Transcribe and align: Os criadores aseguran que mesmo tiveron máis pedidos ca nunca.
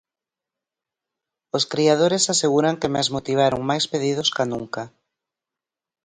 Os 1.57 1.63
criadores 1.73 2.23
aseguran 2.33 2.79
que 2.81 2.93
mesmo 2.95 3.23
tiveron 3.27 3.61
máis 3.69 3.85
pedidos 3.91 4.27
ca 4.35 4.45
nunca. 4.53 4.83